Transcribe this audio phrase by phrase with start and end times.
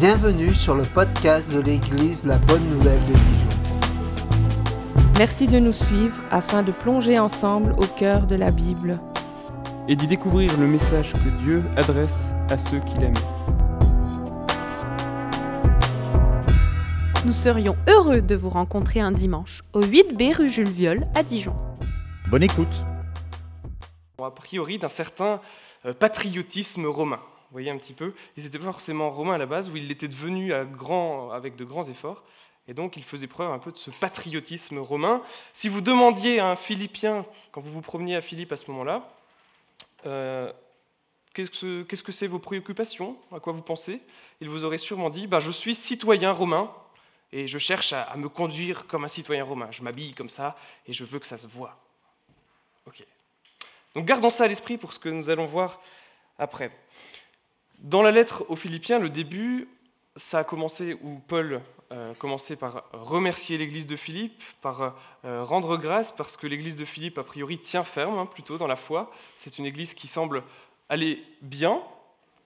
[0.00, 3.48] Bienvenue sur le podcast de l'Église La Bonne Nouvelle de Dijon.
[5.18, 8.98] Merci de nous suivre afin de plonger ensemble au cœur de la Bible.
[9.88, 13.12] et d'y découvrir le message que Dieu adresse à ceux qu'il aime.
[17.26, 21.54] Nous serions heureux de vous rencontrer un dimanche au 8B rue Jules Viol à Dijon.
[22.30, 22.72] Bonne écoute.
[24.18, 25.42] a priori d'un certain
[25.84, 27.20] euh, patriotisme romain.
[27.50, 29.88] Vous voyez un petit peu Ils n'étaient pas forcément romains à la base, où ils
[29.88, 32.22] l'étaient devenus à grand, avec de grands efforts.
[32.68, 35.20] Et donc, ils faisaient preuve un peu de ce patriotisme romain.
[35.52, 39.04] Si vous demandiez à un Philippien, quand vous vous promeniez à Philippe à ce moment-là,
[40.06, 40.52] euh,
[41.34, 43.16] qu'est-ce que c'est vos préoccupations?
[43.34, 44.00] À quoi vous pensez?
[44.40, 46.70] Il vous aurait sûrement dit bah, Je suis citoyen romain
[47.32, 49.68] et je cherche à, à me conduire comme un citoyen romain.
[49.72, 50.56] Je m'habille comme ça
[50.86, 51.76] et je veux que ça se voit.
[52.86, 53.04] Ok.
[53.96, 55.80] Donc gardons ça à l'esprit pour ce que nous allons voir
[56.38, 56.70] après.
[57.80, 59.66] Dans la lettre aux Philippiens, le début,
[60.16, 65.78] ça a commencé où Paul euh, commençait par remercier l'église de Philippe, par euh, rendre
[65.78, 69.10] grâce, parce que l'église de Philippe, a priori, tient ferme hein, plutôt dans la foi.
[69.34, 70.42] C'est une église qui semble
[70.90, 71.80] aller bien.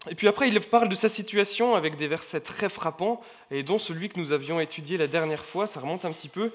[0.09, 3.81] Et puis après, il parle de sa situation avec des versets très frappants, et dont
[3.81, 6.53] celui que nous avions étudié la dernière fois, ça remonte un petit peu,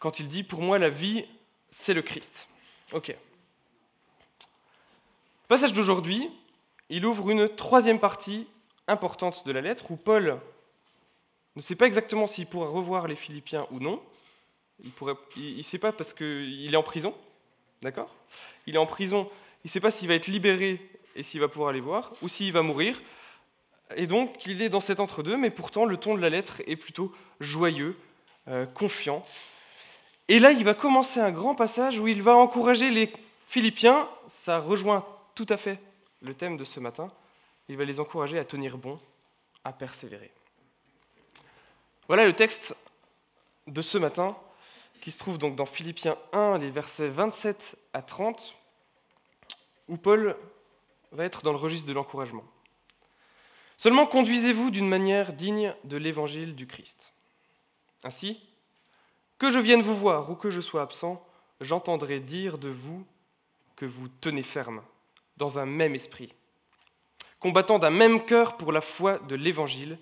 [0.00, 1.24] quand il dit Pour moi, la vie,
[1.70, 2.48] c'est le Christ.
[2.92, 3.14] Ok.
[5.46, 6.28] Passage d'aujourd'hui,
[6.88, 8.46] il ouvre une troisième partie
[8.88, 10.40] importante de la lettre où Paul
[11.56, 14.00] ne sait pas exactement s'il pourra revoir les Philippiens ou non.
[14.82, 17.14] Il ne sait pas parce qu'il est en prison,
[17.82, 18.14] d'accord?
[18.66, 19.28] Il est en prison,
[19.64, 20.80] il ne sait pas s'il va être libéré
[21.14, 23.00] et s'il va pouvoir les voir, ou s'il va mourir.
[23.96, 26.76] Et donc, il est dans cet entre-deux, mais pourtant, le ton de la lettre est
[26.76, 27.96] plutôt joyeux,
[28.48, 29.24] euh, confiant.
[30.28, 33.10] Et là, il va commencer un grand passage où il va encourager les
[33.46, 35.78] Philippiens, ça rejoint tout à fait
[36.22, 37.08] le thème de ce matin,
[37.68, 38.98] il va les encourager à tenir bon,
[39.64, 40.32] à persévérer.
[42.06, 42.76] Voilà le texte
[43.66, 44.36] de ce matin
[45.00, 48.54] qui se trouve donc dans Philippiens 1, les versets 27 à 30,
[49.88, 50.36] où Paul
[51.12, 52.44] va être dans le registre de l'encouragement.
[53.76, 57.12] Seulement conduisez-vous d'une manière digne de l'évangile du Christ.
[58.04, 58.40] Ainsi,
[59.38, 61.24] que je vienne vous voir ou que je sois absent,
[61.60, 63.04] j'entendrai dire de vous
[63.74, 64.82] que vous tenez ferme
[65.36, 66.34] dans un même esprit,
[67.40, 69.98] combattant d'un même cœur pour la foi de l'Évangile,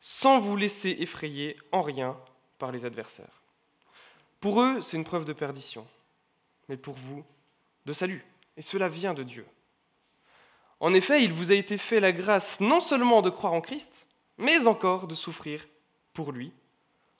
[0.00, 2.16] sans vous laisser effrayer en rien
[2.58, 3.42] par les adversaires.
[4.40, 5.86] Pour eux, c'est une preuve de perdition,
[6.68, 7.24] mais pour vous,
[7.86, 8.24] de salut,
[8.56, 9.46] et cela vient de Dieu.
[10.80, 14.06] En effet, il vous a été fait la grâce non seulement de croire en Christ,
[14.36, 15.66] mais encore de souffrir
[16.12, 16.52] pour lui,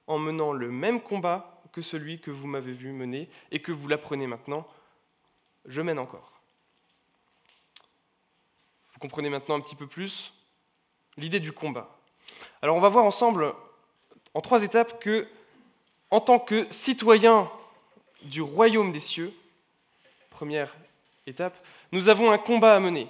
[0.07, 3.89] en menant le même combat que celui que vous m'avez vu mener et que vous
[3.89, 4.67] l'apprenez maintenant,
[5.67, 6.34] je mène encore.
[9.05, 10.33] Comprenez maintenant un petit peu plus
[11.19, 11.95] l'idée du combat.
[12.63, 13.55] Alors on va voir ensemble
[14.33, 15.29] en trois étapes que,
[16.11, 17.51] en tant que citoyen
[18.23, 19.31] du royaume des cieux,
[20.31, 20.75] première
[21.27, 21.55] étape,
[21.93, 23.07] nous avons un combat à mener.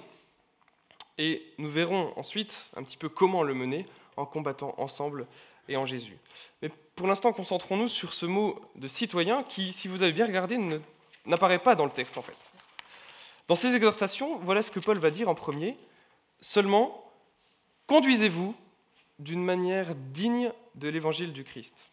[1.17, 3.85] Et nous verrons ensuite un petit peu comment le mener
[4.17, 5.25] en combattant ensemble
[5.69, 6.17] et en Jésus.
[6.61, 10.59] Mais pour l'instant, concentrons-nous sur ce mot de citoyen qui, si vous avez bien regardé,
[11.25, 12.51] n'apparaît pas dans le texte en fait.
[13.47, 15.77] Dans ces exhortations, voilà ce que Paul va dire en premier.
[16.41, 17.11] Seulement,
[17.87, 18.55] conduisez-vous
[19.19, 21.89] d'une manière digne de l'évangile du Christ.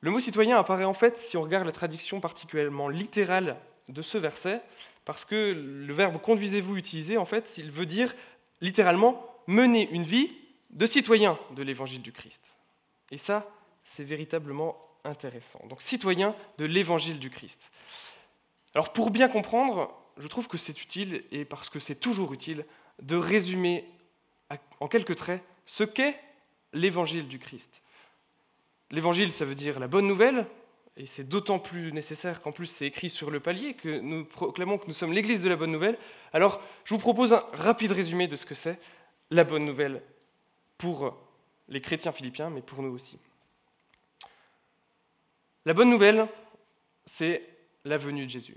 [0.00, 3.56] Le mot citoyen apparaît en fait, si on regarde la traduction particulièrement littérale
[3.88, 4.62] de ce verset,
[5.04, 8.14] parce que le verbe conduisez-vous utilisé, en fait, il veut dire
[8.60, 10.32] littéralement mener une vie
[10.70, 12.58] de citoyen de l'évangile du Christ.
[13.10, 13.48] Et ça,
[13.84, 15.60] c'est véritablement intéressant.
[15.68, 17.70] Donc citoyen de l'évangile du Christ.
[18.74, 22.64] Alors pour bien comprendre, je trouve que c'est utile, et parce que c'est toujours utile,
[23.02, 23.84] de résumer
[24.80, 26.18] en quelques traits ce qu'est
[26.72, 27.82] l'évangile du Christ.
[28.90, 30.46] L'évangile, ça veut dire la bonne nouvelle,
[30.96, 34.78] et c'est d'autant plus nécessaire qu'en plus c'est écrit sur le palier que nous proclamons
[34.78, 35.98] que nous sommes l'église de la bonne nouvelle.
[36.32, 38.78] Alors, je vous propose un rapide résumé de ce que c'est
[39.30, 40.02] la bonne nouvelle
[40.78, 41.18] pour
[41.68, 43.18] les chrétiens philippiens, mais pour nous aussi.
[45.64, 46.26] La bonne nouvelle,
[47.04, 47.42] c'est
[47.84, 48.56] la venue de Jésus.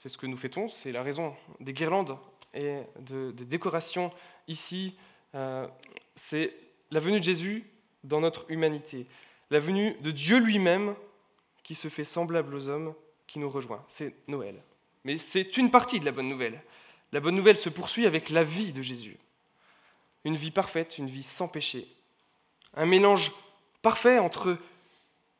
[0.00, 2.16] C'est ce que nous fêtons, c'est la raison des guirlandes
[2.54, 4.10] et de, des décorations
[4.48, 4.96] ici.
[5.34, 5.68] Euh,
[6.16, 6.54] c'est
[6.90, 7.66] la venue de Jésus
[8.02, 9.06] dans notre humanité,
[9.50, 10.94] la venue de Dieu lui-même
[11.62, 12.94] qui se fait semblable aux hommes,
[13.26, 13.84] qui nous rejoint.
[13.88, 14.62] C'est Noël.
[15.04, 16.62] Mais c'est une partie de la bonne nouvelle.
[17.12, 19.18] La bonne nouvelle se poursuit avec la vie de Jésus.
[20.24, 21.86] Une vie parfaite, une vie sans péché.
[22.72, 23.32] Un mélange
[23.82, 24.56] parfait entre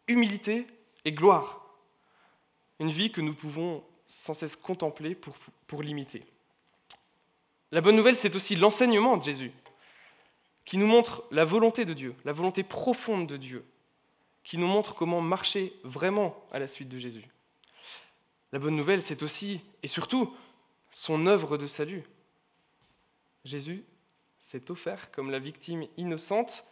[0.07, 0.67] humilité
[1.07, 1.65] et gloire.
[2.79, 6.25] Une vie que nous pouvons sans cesse contempler pour, l'imiter.
[7.71, 9.53] La bonne nouvelle, c'est aussi l'enseignement de Jésus.
[10.67, 13.65] qui nous montre la volonté de Dieu, la volonté profonde de Dieu,
[14.45, 17.25] qui nous montre comment marcher vraiment à la suite de Jésus.
[18.53, 20.37] La bonne nouvelle, c'est aussi et surtout
[20.91, 22.05] son œuvre de salut.
[23.45, 23.85] Jésus
[24.39, 26.65] s'est offert comme la victime innocente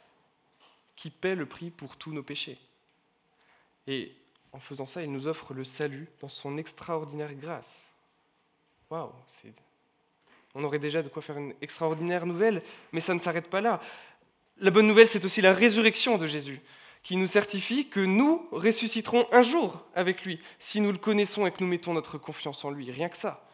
[0.96, 2.58] qui paie le prix pour tous nos péchés.
[3.87, 4.14] Et
[4.53, 7.91] en faisant ça, il nous offre le salut dans son extraordinaire grâce.
[8.91, 9.12] Waouh,
[10.55, 12.62] on aurait déjà de quoi faire une extraordinaire nouvelle,
[12.93, 13.81] mais ça ne s'arrête pas là.
[14.59, 16.61] La bonne nouvelle, c'est aussi la résurrection de Jésus,
[17.03, 21.53] qui nous certifie que nous ressusciterons un jour avec lui, si nous le connaissons et
[21.53, 22.91] que nous mettons notre confiance en lui.
[22.91, 23.49] Rien que ça.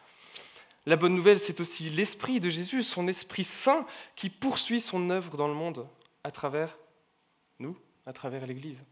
[0.85, 5.35] La bonne nouvelle, c'est aussi l'Esprit de Jésus, son Esprit Saint, qui poursuit son œuvre
[5.35, 5.87] dans le monde
[6.23, 6.77] à travers
[7.59, 8.83] nous, à travers l'Église.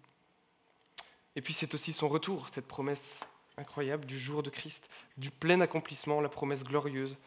[1.35, 3.19] Et puis c'est aussi son retour, cette promesse
[3.57, 7.17] incroyable du jour de Christ, du plein accomplissement, la promesse glorieuse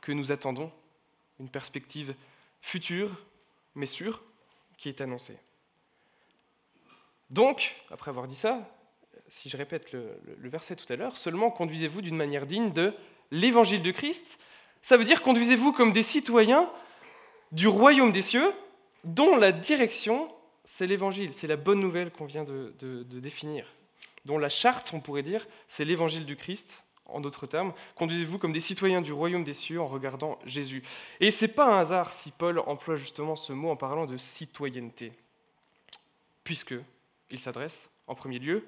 [0.00, 0.70] que nous attendons,
[1.40, 2.14] une perspective
[2.60, 3.10] future,
[3.74, 4.22] mais sûre,
[4.76, 5.38] qui est annoncée.
[7.30, 8.68] Donc, après avoir dit ça,
[9.28, 12.94] si je répète le, verset tout à l'heure, seulement conduisez-vous d'une manière digne de
[13.30, 14.38] l'évangile de Christ.
[14.82, 16.70] Ça veut dire conduisez-vous comme des citoyens
[17.52, 18.52] du royaume des cieux,
[19.04, 20.30] dont la direction,
[20.64, 22.74] c'est l'évangile, c'est la bonne nouvelle qu'on vient de,
[23.20, 23.66] définir,
[24.24, 28.52] dont la charte, on pourrait dire, c'est l'évangile du Christ, en d'autres termes, conduisez-vous comme
[28.52, 30.82] des citoyens du royaume des cieux en regardant Jésus.
[31.20, 34.16] Et ce n'est pas un hasard si Paul emploie justement ce mot en parlant de
[34.16, 35.12] citoyenneté,
[36.44, 36.74] puisque
[37.30, 38.66] il s'adresse en premier lieu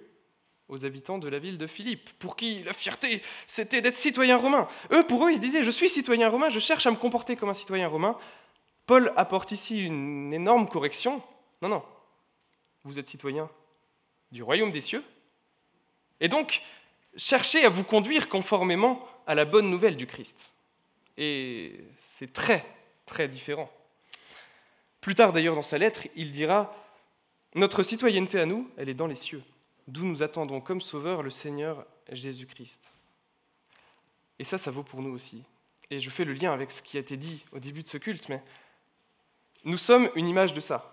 [0.68, 4.68] aux habitants de la ville de Philippe, pour qui la fierté, c'était d'être citoyen romain.
[4.92, 7.36] Eux, pour eux, ils se disaient, je suis citoyen romain, je cherche à me comporter
[7.36, 8.18] comme un citoyen romain.
[8.86, 11.22] Paul apporte ici une énorme correction.
[11.62, 11.82] Non, non,
[12.84, 13.48] vous êtes citoyen
[14.32, 15.02] du royaume des cieux.
[16.20, 16.62] Et donc,
[17.16, 20.52] cherchez à vous conduire conformément à la bonne nouvelle du Christ.
[21.16, 22.64] Et c'est très,
[23.06, 23.70] très différent.
[25.00, 26.74] Plus tard d'ailleurs dans sa lettre, il dira,
[27.54, 29.42] Notre citoyenneté à nous, elle est dans les cieux,
[29.88, 32.92] d'où nous attendons comme sauveur le Seigneur Jésus-Christ.
[34.38, 35.42] Et ça, ça vaut pour nous aussi.
[35.90, 37.96] Et je fais le lien avec ce qui a été dit au début de ce
[37.96, 38.42] culte, mais
[39.64, 40.92] nous sommes une image de ça.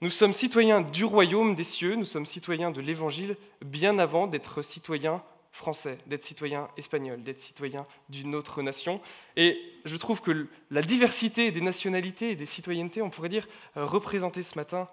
[0.00, 4.62] Nous sommes citoyens du royaume des cieux, nous sommes citoyens de l'Évangile bien avant d'être
[4.62, 9.00] citoyens français, d'être citoyens espagnols, d'être citoyens d'une autre nation.
[9.36, 14.44] Et je trouve que la diversité des nationalités et des citoyennetés, on pourrait dire, représentée
[14.44, 14.88] ce matin,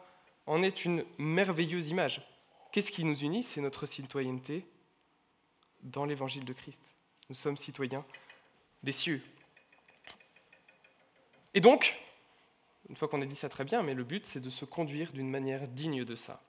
[0.48, 2.28] en est une merveilleuse image.
[2.72, 3.44] Qu'est-ce qui nous unit?
[3.44, 4.66] C'est notre citoyenneté
[5.84, 6.96] dans l'Évangile de Christ.
[7.30, 8.04] Nous sommes citoyens
[8.82, 9.22] des cieux.
[11.54, 11.96] Et donc,
[12.90, 15.12] une fois qu'on a dit ça très bien, mais le but, c'est de se conduire
[15.12, 16.42] d'une manière digne de ça.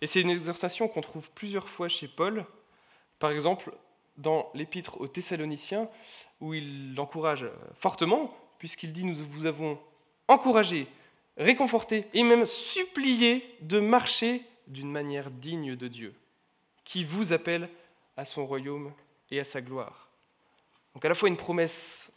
[0.00, 2.44] Et c'est une exhortation qu'on trouve plusieurs fois chez Paul,
[3.18, 3.72] par exemple
[4.16, 5.88] dans l'épître aux Thessaloniciens,
[6.40, 7.46] où il l'encourage
[7.76, 9.78] fortement, puisqu'il dit Nous vous avons
[10.26, 10.88] encouragé,
[11.36, 16.14] réconforté et même supplié de marcher d'une manière digne de Dieu,
[16.84, 17.70] qui vous appelle
[18.16, 18.92] à son royaume
[19.30, 20.08] et à sa gloire.
[20.94, 22.12] Donc à la fois une promesse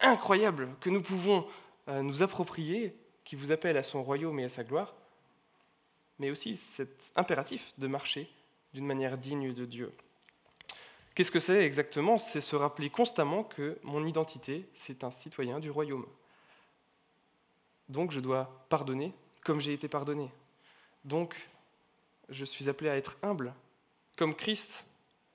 [0.00, 1.46] incroyable que nous pouvons
[1.88, 4.94] euh, nous approprier, qui vous appelle à son royaume et à sa gloire,
[6.18, 8.28] mais aussi cet impératif de marcher
[8.74, 9.92] d'une manière digne de Dieu.
[11.14, 12.16] Qu'est-ce que c'est exactement?
[12.16, 16.06] C'est se rappeler constamment que mon identité, c'est un citoyen du royaume.
[17.88, 19.12] Donc je dois pardonner
[19.44, 20.30] comme j'ai été pardonné.
[21.04, 21.34] Donc
[22.28, 23.54] je suis appelé à être humble,
[24.16, 24.86] comme Christ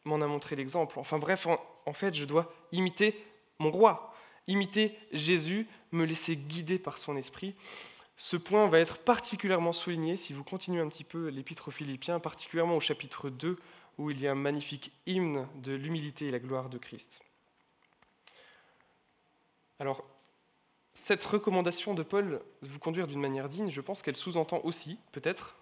[0.03, 0.98] m'en a montré l'exemple.
[1.00, 3.24] Enfin bref, en, en, fait, je dois imiter
[3.60, 4.07] mon roi,
[4.48, 7.56] imiter Jésus, me laisser guider par son esprit.
[8.16, 12.20] Ce point va être particulièrement souligné si vous continuez un petit peu l'épître aux Philippiens,
[12.20, 13.58] particulièrement au chapitre 2,
[13.98, 17.22] où il y a un magnifique hymne de l'humilité et la gloire de Christ.
[19.80, 20.04] Alors,
[20.94, 25.00] cette recommandation de Paul de vous conduire d'une manière digne, je pense qu'elle sous-entend aussi,
[25.12, 25.56] peut-être,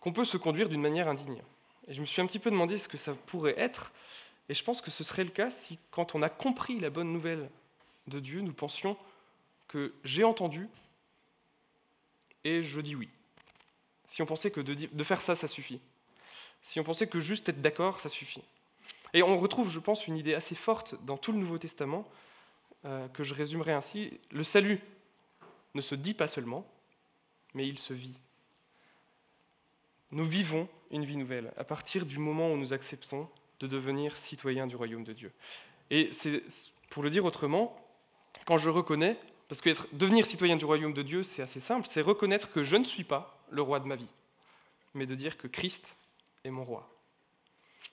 [0.00, 1.42] qu'on peut se conduire d'une manière indigne.
[1.86, 3.92] Et je me suis un petit peu demandé ce que ça pourrait être,
[4.48, 7.12] et je pense que ce serait le cas si, quand on a compris la bonne
[7.12, 7.50] nouvelle
[8.06, 8.96] de Dieu, nous pensions
[9.68, 10.68] que j'ai entendu
[12.44, 13.08] et je dis oui.
[14.06, 15.80] Si on pensait que de, faire ça, ça suffit.
[16.62, 18.42] Si on pensait que juste être d'accord, ça suffit.
[19.12, 22.08] Et on retrouve, je pense, une idée assez forte dans tout le Nouveau Testament,
[22.84, 24.18] euh, que je résumerai ainsi.
[24.30, 24.80] Le salut
[25.74, 26.66] ne se dit pas seulement,
[27.52, 28.18] mais il se vit.
[30.10, 33.28] Nous vivons une vie nouvelle à partir du moment où nous acceptons
[33.60, 35.32] de devenir citoyens du royaume de Dieu.
[35.90, 36.42] Et c'est,
[36.90, 37.76] pour le dire autrement,
[38.46, 42.02] quand je reconnais, parce que devenir citoyen du royaume de Dieu, c'est assez simple, c'est
[42.02, 44.08] reconnaître que je ne suis pas le roi de ma vie,
[44.94, 45.96] mais de dire que Christ
[46.44, 46.88] est mon roi.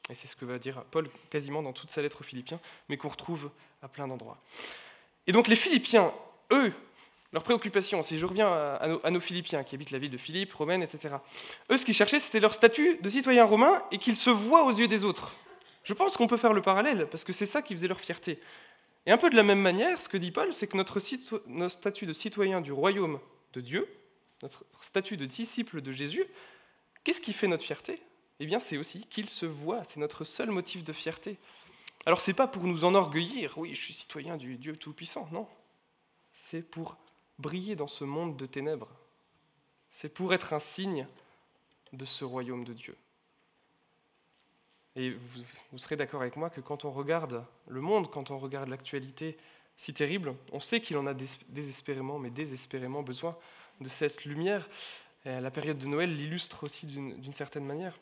[0.10, 2.98] Et c'est ce que va dire Paul quasiment dans toute sa lettre aux Philippiens, mais
[2.98, 3.50] qu'on retrouve
[3.82, 4.38] à plein d'endroits.
[5.28, 6.14] Et donc les Philippiens,
[6.52, 6.72] eux,
[7.34, 10.18] leur préoccupation, si je reviens à, nos, à nos Philippiens qui habitent la ville de
[10.18, 11.16] Philippe, Romaine, etc.,
[11.72, 14.72] eux, ce qu'ils cherchaient, c'était leur statut de citoyen romain et qu'ils se voient aux
[14.72, 15.34] yeux des autres.
[15.86, 18.40] Je pense qu'on peut faire le parallèle, parce que c'est ça qui faisait leur fierté.
[19.06, 21.00] Et un peu de la même manière, ce que dit Paul, c'est que notre,
[21.70, 23.20] statut de citoyen du royaume
[23.54, 23.88] de Dieu,
[24.42, 26.26] notre statut de disciple de Jésus,
[27.04, 28.02] qu'est-ce qui fait notre fierté?
[28.40, 31.38] Eh bien, c'est aussi qu'il se voit, c'est notre seul motif de fierté.
[32.08, 35.48] Alors, c'est pas pour nous enorgueillir, oui, je suis citoyen du Dieu Tout-Puissant, non.
[36.34, 36.98] C'est pour
[37.38, 38.90] briller dans ce monde de ténèbres.
[39.92, 41.06] C'est pour être un signe
[41.94, 42.98] de ce royaume de Dieu.
[44.96, 45.12] Et
[45.72, 49.38] vous, serez d'accord avec moi que quand on regarde le monde, quand on regarde l'actualité
[49.78, 51.14] si terrible, on sait qu'il en a
[51.50, 53.38] désespérément, mais désespérément besoin
[53.82, 54.70] de cette lumière.
[55.26, 57.98] La période de Noël l'illustre aussi d'une certaine manière.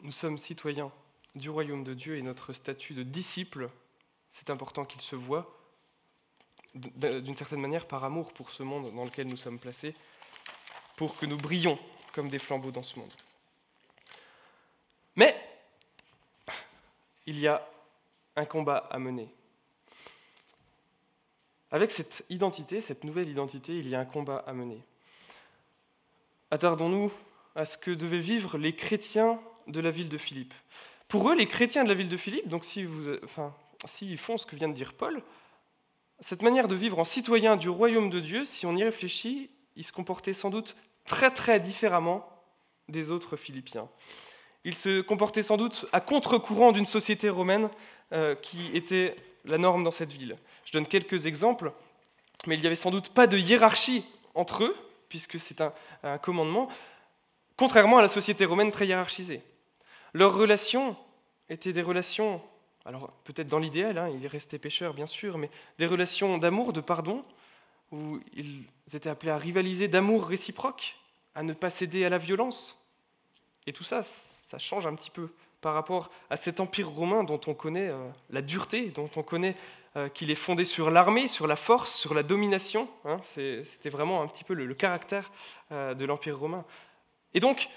[0.00, 0.92] Nous sommes citoyens
[1.34, 3.68] du royaume de Dieu et notre statut de disciple,
[4.30, 5.58] c'est important qu'il se voie
[6.74, 9.94] d'une certaine manière par amour pour ce monde dans lequel nous sommes placés,
[10.96, 11.78] pour que nous brillions
[12.12, 13.12] comme des flambeaux dans ce monde.
[15.16, 15.34] Mais
[17.28, 17.60] il y a
[18.36, 19.28] un combat à mener.
[21.70, 24.82] Avec cette identité, cette nouvelle identité, il y a un combat à mener.
[26.50, 27.12] Attardons-nous
[27.54, 30.54] à ce que devaient vivre les chrétiens de la ville de Philippe.
[31.06, 32.88] Pour eux, les chrétiens de la ville de Philippe, donc s'ils
[33.24, 33.54] enfin,
[34.16, 35.22] font ce que vient de dire Paul,
[36.20, 39.84] cette manière de vivre en citoyen du royaume de Dieu, si on y réfléchit, ils
[39.84, 42.26] se comportaient sans doute très très différemment
[42.88, 43.90] des autres Philippiens.
[44.64, 47.70] Ils se comportaient sans doute à contre-courant d'une société romaine
[48.12, 50.36] euh, qui était la norme dans cette ville.
[50.64, 51.72] Je donne quelques exemples,
[52.46, 54.76] mais il n'y avait sans doute pas de hiérarchie entre eux,
[55.08, 55.72] puisque c'est un,
[56.02, 56.68] un, commandement,
[57.56, 59.42] contrairement à la société romaine très hiérarchisée.
[60.12, 60.96] Leurs relations
[61.48, 62.42] étaient des relations,
[62.84, 66.80] alors peut-être dans l'idéal, hein, ils restaient pêcheurs bien sûr, mais des relations d'amour, de
[66.80, 67.24] pardon,
[67.92, 70.96] où ils étaient appelés à rivaliser d'amour réciproque,
[71.34, 72.86] à ne pas céder à la violence.
[73.66, 74.02] Et tout ça,
[74.48, 78.08] ça change un petit peu par rapport à cet empire romain dont on connaît euh,
[78.30, 79.54] la dureté, dont on connaît
[79.96, 82.88] euh, qu'il est fondé sur l'armée, sur la force, sur la domination.
[83.04, 85.30] Hein, C'était vraiment un petit peu le, caractère
[85.70, 86.64] euh, de l'empire romain.
[87.34, 87.68] Et donc,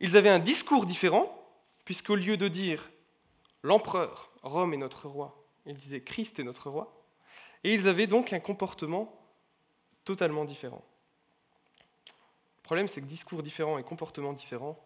[0.00, 1.46] ils avaient un discours différent,
[1.84, 2.88] puisqu'au lieu de dire
[3.62, 6.86] l'empereur, Rome est notre roi, ils disaient Christ est notre roi.
[7.64, 9.14] Et ils avaient donc un comportement
[10.06, 10.84] totalement différent.
[12.58, 14.82] Le problème, c'est que discours différents et comportements différents,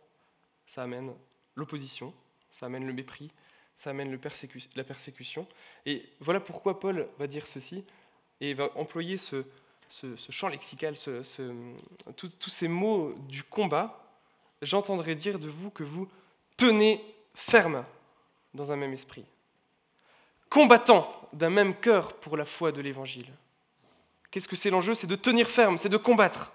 [0.67, 1.15] ça amène
[1.59, 2.15] l'opposition,
[2.53, 3.31] ça amène le mépris,
[3.77, 4.19] ça amène
[4.77, 5.47] la persécution.
[5.87, 7.85] Et voilà pourquoi Paul va dire ceci
[8.41, 9.45] et va employer ce,
[10.31, 10.95] champ lexical,
[12.17, 14.05] tous ces mots du combat.
[14.63, 16.09] J'entendrai dire de vous que vous
[16.57, 17.85] tenez ferme
[18.55, 19.25] dans un même esprit,
[20.49, 23.31] combattant d'un même cœur pour la foi de l'Évangile.
[24.31, 24.95] Qu'est-ce que c'est l'enjeu?
[24.95, 26.53] C'est de tenir ferme, c'est de combattre,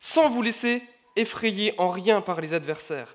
[0.00, 0.82] sans vous laisser
[1.16, 3.14] effrayer en rien par les adversaires.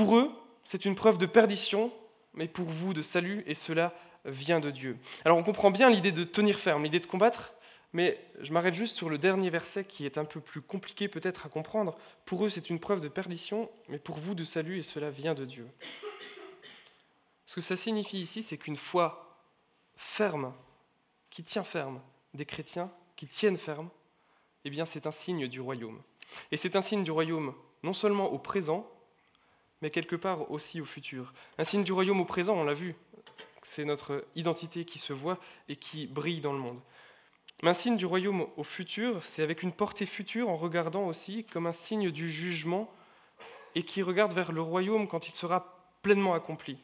[0.00, 0.32] Pour eux,
[0.64, 1.92] c'est une preuve de perdition,
[2.32, 3.92] mais pour vous de salut, et cela
[4.24, 4.96] vient de Dieu.
[5.26, 7.52] Alors on comprend bien l'idée de tenir ferme, l'idée de combattre,
[7.92, 11.44] mais je m'arrête juste sur le dernier verset qui est un peu plus compliqué peut-être
[11.44, 11.98] à comprendre.
[12.24, 15.34] Pour eux, c'est une preuve de perdition, mais pour vous de salut, et cela vient
[15.34, 15.68] de Dieu.
[17.44, 19.38] Ce que ça signifie ici, c'est qu'une foi
[19.96, 20.54] ferme,
[21.28, 22.00] qui tient ferme,
[22.32, 23.90] des chrétiens qui tiennent ferme,
[24.64, 26.00] eh bien c'est un signe du royaume.
[26.52, 28.90] Et c'est un signe du royaume non seulement au présent,
[29.82, 31.32] mais quelque part aussi au futur.
[31.58, 32.94] Un signe du royaume au présent, on l'a vu,
[33.62, 36.80] c'est notre identité qui se voit et qui brille dans le monde.
[37.62, 41.44] Mais un signe du royaume au futur, c'est avec une portée future en regardant aussi
[41.44, 42.90] comme un signe du jugement
[43.74, 46.78] et qui regarde vers le royaume quand il sera pleinement accompli.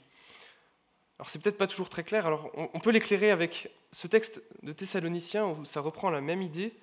[1.18, 4.72] Alors c'est peut-être pas toujours très clair, alors on peut l'éclairer avec ce texte de
[4.72, 6.74] Thessaloniciens où ça reprend la même idée.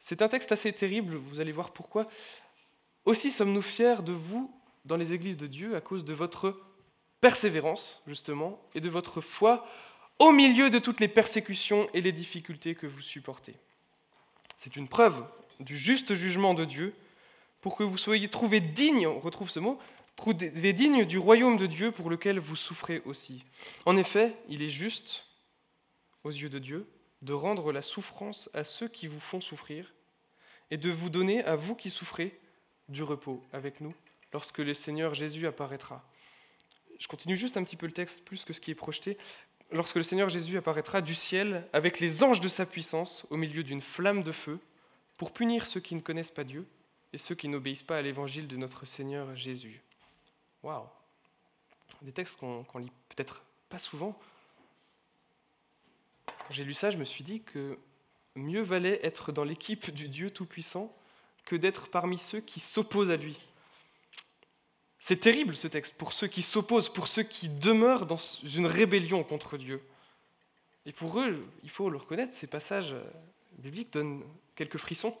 [0.00, 2.06] C'est un texte assez terrible, vous allez voir pourquoi.
[3.04, 4.50] Aussi sommes-nous fiers de vous
[4.86, 6.58] dans les églises de Dieu à cause de votre
[7.20, 9.66] persévérance, justement, et de votre foi
[10.18, 13.54] au milieu de toutes les persécutions et les difficultés que vous supportez.
[14.56, 15.24] C'est une preuve
[15.60, 16.94] du juste jugement de Dieu
[17.60, 19.78] pour que vous soyez trouvés dignes, on retrouve ce mot,
[20.14, 23.44] trouvés dignes du royaume de Dieu pour lequel vous souffrez aussi.
[23.84, 25.26] En effet, il est juste,
[26.24, 26.86] aux yeux de Dieu,
[27.22, 29.92] de rendre la souffrance à ceux qui vous font souffrir
[30.70, 32.38] et de vous donner à vous qui souffrez
[32.88, 33.94] du repos avec nous
[34.36, 36.04] lorsque le Seigneur Jésus apparaîtra.
[36.98, 39.16] Je continue juste un petit peu le texte, plus que ce qui est projeté.
[39.70, 43.62] Lorsque le Seigneur Jésus apparaîtra du ciel avec les anges de sa puissance au milieu
[43.62, 44.60] d'une flamme de feu
[45.16, 46.66] pour punir ceux qui ne connaissent pas Dieu
[47.14, 49.80] et ceux qui n'obéissent pas à l'évangile de notre Seigneur Jésus.
[50.62, 50.84] Waouh
[52.02, 54.18] Des textes qu'on qu lit peut-être pas souvent.
[56.26, 57.78] Quand j'ai lu ça, je me suis dit que
[58.34, 60.94] mieux valait être dans l'équipe du Dieu Tout-Puissant
[61.46, 63.40] que d'être parmi ceux qui s'opposent à lui.
[65.08, 69.22] C'est terrible ce texte pour ceux qui s'opposent, pour ceux qui demeurent dans une rébellion
[69.22, 69.80] contre Dieu.
[70.84, 73.04] Et pour eux, il faut le reconnaître, ces passages euh,
[73.58, 74.18] bibliques donnent
[74.56, 75.16] quelques frissons.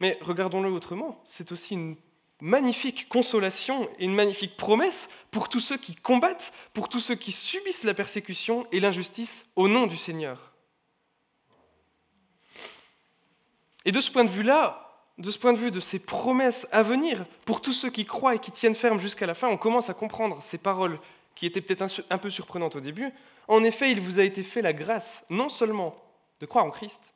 [0.00, 1.96] Mais regardons-le autrement, c'est aussi une
[2.40, 7.30] magnifique consolation et une magnifique promesse pour tous ceux qui combattent, pour tous ceux qui
[7.30, 10.50] subissent la persécution et l'injustice au nom du Seigneur.
[13.84, 16.82] Et de ce point de vue-là, de ce point de vue de ces promesses à
[16.82, 19.90] venir, pour tous ceux qui croient et qui tiennent ferme jusqu'à la fin, on commence
[19.90, 20.98] à comprendre ces paroles
[21.34, 23.10] qui étaient peut-être un peu surprenantes au début.
[23.48, 25.94] En effet, il vous a été fait la grâce, non seulement
[26.40, 27.14] de croire en Christ,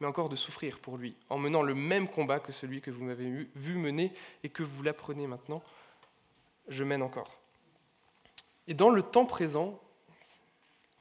[0.00, 3.04] mais encore de souffrir pour lui, en menant le même combat que celui que vous
[3.04, 4.12] m'avez vu mener
[4.42, 5.62] et que vous l'apprenez maintenant,
[6.68, 7.40] je mène encore.
[8.66, 9.78] Et dans le temps présent,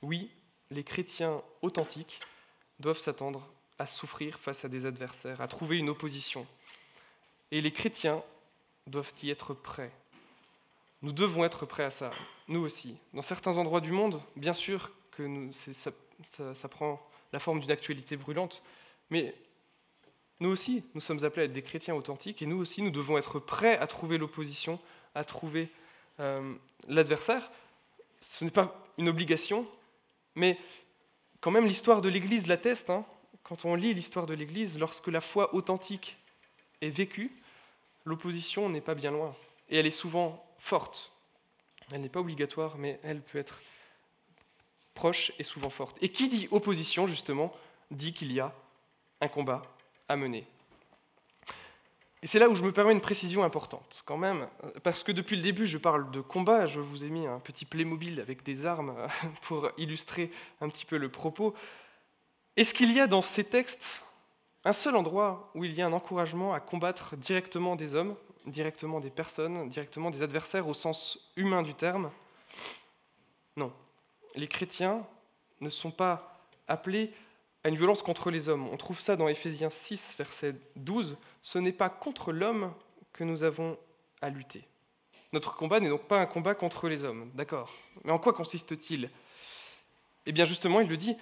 [0.01, 0.31] oui,
[0.69, 2.19] les chrétiens authentiques
[2.79, 3.47] doivent s'attendre
[3.79, 6.45] à souffrir face à des adversaires, à trouver une opposition.
[7.51, 8.23] Et les chrétiens
[8.87, 9.91] doivent y être prêts.
[11.01, 12.11] Nous devons être prêts à ça,
[12.47, 12.95] nous aussi.
[13.13, 17.01] Dans certains endroits du monde, bien sûr que ça prend
[17.33, 18.63] la forme d'une actualité brûlante,
[19.09, 19.35] mais
[20.39, 23.17] nous aussi, nous sommes appelés à être des chrétiens authentiques, et nous aussi, nous devons
[23.17, 24.79] être prêts à trouver l'opposition,
[25.15, 25.69] à trouver
[26.19, 26.53] euh,
[26.87, 27.49] l'adversaire.
[28.19, 29.67] Ce n'est pas une obligation,
[30.35, 30.57] mais
[31.41, 32.89] quand même l'histoire de l'Église l'atteste.
[32.89, 33.05] Hein
[33.43, 36.17] quand on lit l'histoire de l'Église, lorsque la foi authentique
[36.81, 37.31] est vécue,
[38.05, 39.35] l'opposition n'est pas bien loin.
[39.69, 41.11] Et elle est souvent forte.
[41.91, 43.61] Elle n'est pas obligatoire, mais elle peut être
[44.93, 45.97] proche et souvent forte.
[46.01, 47.53] Et qui dit opposition, justement,
[47.91, 48.53] dit qu'il y a
[49.21, 49.63] un combat
[50.07, 50.45] à mener.
[52.21, 54.47] Et c'est là où je me permets une précision importante, quand même,
[54.81, 57.65] parce que depuis le début, je parle de combat, je vous ai mis un petit
[57.65, 58.95] Playmobil avec des armes
[59.41, 61.53] pour illustrer un petit peu le propos.
[62.55, 64.03] Est-ce qu'il y a dans ces textes
[64.63, 68.99] un seul endroit où il y a un encouragement à combattre directement des hommes, directement
[68.99, 72.11] des personnes, directement des adversaires au sens humain du terme?
[73.57, 73.73] Non.
[74.35, 75.05] Les chrétiens
[75.61, 77.11] ne sont pas appelés
[77.63, 78.67] à une violence contre les hommes.
[78.71, 81.17] On trouve ça dans Éphésiens 6, verset 12.
[81.41, 82.71] Ce n'est pas contre l'homme
[83.13, 83.77] que nous avons
[84.21, 84.67] à lutter.
[85.31, 89.09] Notre combat n'est donc pas un combat contre les hommes, d'accord Mais en quoi consiste-t-il?
[90.27, 91.17] Eh bien justement, il le dit,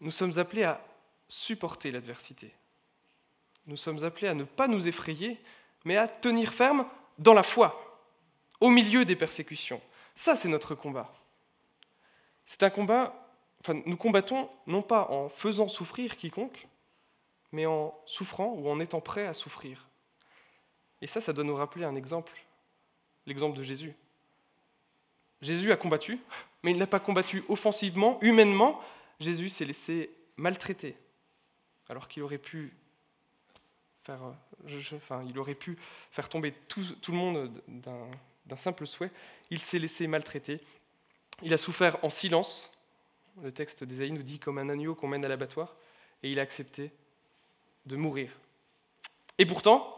[0.00, 0.80] nous sommes appelés à
[1.28, 2.52] supporter l'adversité.
[3.66, 5.38] Nous sommes appelés à ne pas nous effrayer,
[5.84, 6.86] mais à tenir ferme
[7.18, 8.00] dans la foi,
[8.60, 9.80] au milieu des persécutions.
[10.14, 11.12] Ça, c'est notre combat.
[12.46, 13.14] C'est un combat,
[13.84, 16.66] nous combattons non pas en faisant souffrir quiconque,
[17.52, 19.86] mais en souffrant ou en étant prêt à souffrir.
[21.00, 22.32] Et ça, ça doit nous rappeler un exemple,
[23.26, 23.94] l'exemple de Jésus.
[25.40, 26.18] Jésus a combattu,
[26.62, 28.82] mais il n'a pas combattu offensivement, humainement,
[29.20, 30.96] Jésus s'est laissé maltraiter,
[31.88, 32.72] alors qu'il aurait pu
[34.04, 34.20] faire,
[36.10, 37.62] faire tomber tout, le monde
[38.46, 39.10] d'un simple souhait.
[39.50, 40.60] Il s'est laissé maltraiter.
[41.42, 42.72] Il a souffert en silence.
[43.42, 45.76] Le texte d'Ésaïe nous dit comme un agneau qu'on mène à l'abattoir,
[46.22, 46.90] et il a accepté
[47.86, 48.32] de mourir.
[49.38, 49.94] Et pourtant,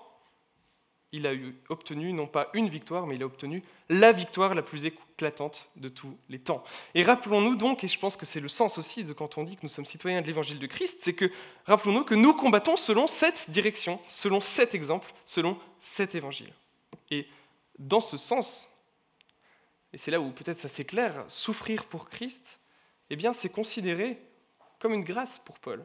[1.13, 1.33] il a
[1.69, 4.85] obtenu non pas une victoire, mais il a obtenu la victoire la plus
[5.21, 6.65] éclatante de tous les temps.
[6.95, 9.57] Et rappelons-nous donc, et je pense que c'est le sens aussi de quand on dit
[9.57, 11.31] que nous sommes citoyens de l'évangile de Christ, c'est que
[11.67, 16.51] rappelons-nous que nous combattons selon cette direction, selon cet exemple, selon cet évangile.
[17.11, 17.29] Et
[17.79, 18.73] dans ce sens,
[19.93, 22.59] et c'est là où peut-être ça s'éclaire, souffrir pour Christ,
[23.11, 24.19] eh bien c'est considéré
[24.79, 25.85] comme une grâce pour Paul.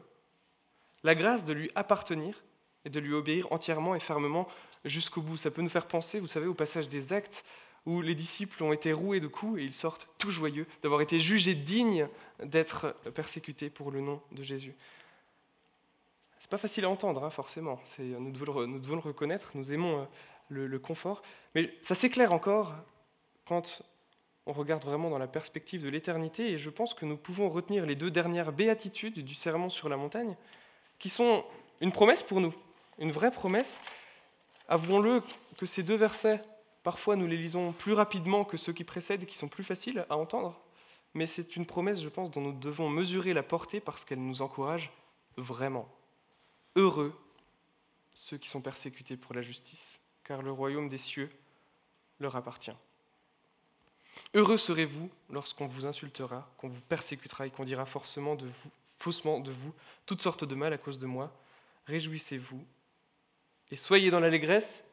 [1.02, 2.40] La grâce de lui appartenir
[2.86, 4.48] et de lui obéir entièrement et fermement
[4.86, 5.36] jusqu'au bout.
[5.36, 7.44] Ça peut nous faire penser, vous savez, au passage des actes
[7.86, 11.20] où les disciples ont été roués de coups et ils sortent tout joyeux d'avoir été
[11.20, 12.08] jugés dignes
[12.42, 14.74] d'être persécutés pour le nom de Jésus.
[16.38, 17.80] C'est pas facile à entendre, hein, forcément.
[17.98, 19.52] Nous devons, le, reconnaître.
[19.54, 21.22] Nous aimons euh, le confort,
[21.54, 22.74] mais ça s'éclaire encore
[23.46, 23.82] quand
[24.46, 26.52] on regarde vraiment dans la perspective de l'éternité.
[26.52, 29.96] Et je pense que nous pouvons retenir les deux dernières béatitudes du serment sur la
[29.96, 30.36] montagne,
[30.98, 31.44] qui sont
[31.80, 32.54] une promesse pour nous,
[32.98, 33.80] une vraie promesse
[34.68, 35.22] Avouons-le
[35.58, 36.42] que ces deux versets,
[36.86, 40.16] parfois nous les lisons plus rapidement que ceux qui précèdent qui sont plus faciles à
[40.16, 40.56] entendre,
[41.14, 44.40] mais c'est une promesse, je pense, dont nous devons mesurer la portée parce qu'elle nous
[44.40, 44.92] encourage
[45.36, 45.92] vraiment.
[46.76, 47.12] Heureux
[48.14, 51.28] ceux qui sont persécutés pour la justice, car le royaume des cieux
[52.20, 52.76] leur appartient.
[54.34, 58.36] Heureux serez-vous lorsqu'on vous insultera, qu'on vous persécutera et qu'on dira forcément
[58.98, 59.74] faussement de vous
[60.06, 61.32] toutes sortes de mal à cause de moi.
[61.88, 62.64] Réjouissez-vous
[63.72, 64.84] et soyez dans l'allégresse,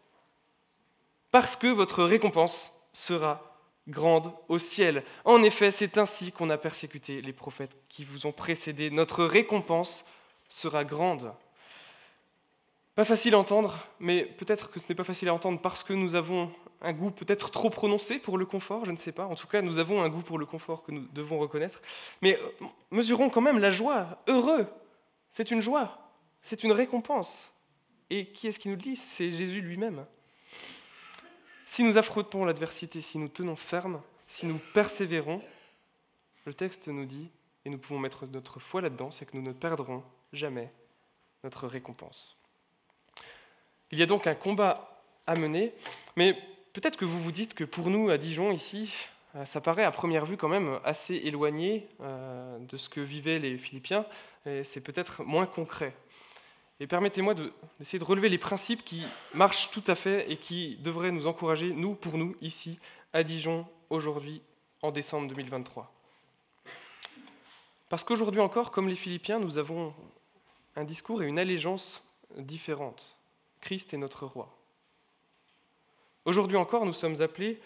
[1.33, 5.03] parce que votre récompense sera grande au ciel.
[5.25, 8.91] En effet, c'est ainsi qu'on a persécuté les prophètes qui vous ont précédés.
[8.91, 10.05] Notre récompense
[10.47, 11.33] sera grande.
[12.93, 15.93] Pas facile à entendre, mais peut-être que ce n'est pas facile à entendre parce que
[15.93, 16.51] nous avons
[16.83, 19.25] un goût peut-être trop prononcé pour le confort, je ne sais pas.
[19.25, 21.81] En tout cas, nous avons un goût pour le confort que nous devons reconnaître.
[22.21, 24.19] Mais euh, mesurons quand même la joie.
[24.27, 24.67] Heureux,
[25.31, 25.97] c'est une joie,
[26.43, 27.51] c'est une récompense.
[28.11, 28.95] Et qui est-ce qui nous le dit?
[28.95, 30.05] C'est Jésus lui-même.
[31.65, 35.41] Si nous affrontons l'adversité, si nous tenons ferme, si nous persévérons,
[36.45, 37.29] le texte nous dit,
[37.65, 40.71] et nous pouvons mettre notre foi là-dedans, c'est que nous ne perdrons jamais
[41.43, 42.37] notre récompense.
[43.91, 45.73] Il y a donc un combat à mener,
[46.15, 46.37] mais
[46.73, 49.91] peut-être que vous vous dites que pour nous, à Dijon, ici, euh, ça paraît à
[49.91, 54.05] première vue quand même assez éloigné euh, de ce que vivaient les Philippiens,
[54.45, 55.95] et c'est peut-être moins concret.
[56.79, 61.11] Et permettez-moi d'essayer de, relever les principes qui marchent tout à fait et qui devraient
[61.11, 62.79] nous encourager, nous, pour nous, ici,
[63.13, 64.41] à Dijon, aujourd'hui,
[64.81, 65.91] en décembre 2023.
[67.89, 69.93] Parce qu'aujourd'hui encore, comme les Philippiens, nous avons
[70.75, 72.03] un discours et une allégeance
[72.37, 73.17] différentes.
[73.61, 74.49] Christ est notre roi.
[76.25, 77.61] Aujourd'hui encore, nous sommes appelés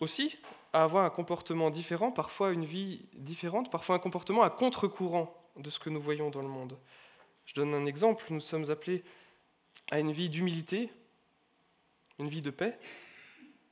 [0.00, 0.36] aussi
[0.72, 5.70] à avoir un comportement différent, parfois une vie différente, parfois un comportement à contre-courant de
[5.70, 6.76] ce que nous voyons dans le monde.
[7.46, 9.02] Je donne un exemple, nous sommes appelés
[9.90, 10.90] à une vie d'humilité,
[12.18, 12.78] une vie de paix,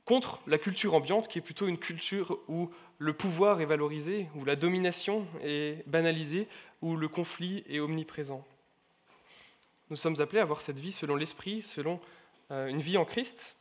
[0.05, 4.45] contre la culture ambiante qui est plutôt une culture où le pouvoir est valorisé, où
[4.45, 6.47] la domination est banalisée,
[6.81, 8.45] où le conflit est omniprésent.
[9.89, 11.99] Nous sommes appelés à avoir cette vie selon l'Esprit, selon
[12.51, 13.55] euh, une vie en Christ.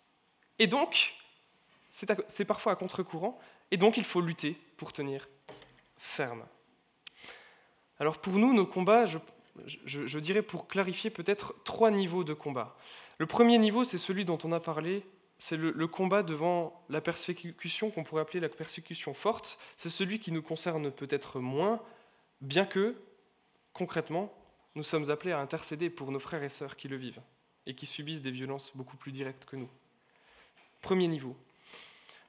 [0.59, 1.15] Et donc,
[1.91, 3.39] c'est parfois à contre-courant,
[3.71, 5.29] et donc il faut lutter pour tenir
[5.97, 6.45] ferme.
[7.99, 9.19] Alors pour nous, nos combats, je,
[10.19, 12.77] dirais pour clarifier peut-être trois niveaux de combat.
[13.19, 15.05] Le premier niveau, c'est celui dont on a parlé,
[15.39, 19.59] c'est le, combat devant la persécution qu'on pourrait appeler la persécution forte.
[19.77, 21.81] C'est celui qui nous concerne peut-être moins,
[22.41, 22.97] bien que,
[23.73, 24.33] concrètement,
[24.75, 27.21] nous sommes appelés à intercéder pour nos frères et sœurs qui le vivent
[27.67, 29.69] et qui subissent des violences beaucoup plus directes que nous.
[30.81, 31.37] Premier niveau.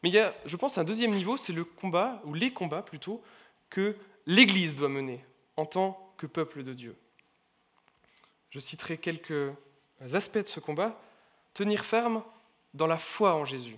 [0.02, 2.82] Mais il y a, je pense, un deuxième niveau, c'est le combat, ou les combats
[2.82, 3.24] plutôt,
[3.70, 5.24] que l'Église doit mener
[5.56, 6.96] en tant que peuple de Dieu.
[8.54, 9.52] Je citerai quelques
[10.14, 11.02] aspects de ce combat.
[11.56, 12.22] Tenir ferme
[12.76, 13.78] dans la foi en Jésus.